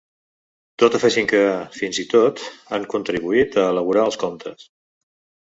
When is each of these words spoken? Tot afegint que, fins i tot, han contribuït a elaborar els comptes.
Tot 0.83 0.95
afegint 0.99 1.29
que, 1.31 1.41
fins 1.81 1.99
i 2.05 2.07
tot, 2.15 2.41
han 2.73 2.89
contribuït 2.95 3.61
a 3.61 3.69
elaborar 3.75 4.09
els 4.09 4.21
comptes. 4.27 4.67